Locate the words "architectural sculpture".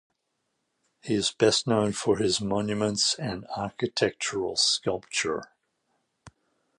3.55-5.43